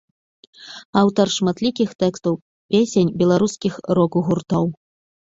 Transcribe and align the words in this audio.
Аўтар 1.01 1.27
шматлікіх 1.33 1.89
тэкстаў 2.03 2.33
песень 2.77 3.13
беларускіх 3.21 3.73
рок-гуртоў. 4.01 4.65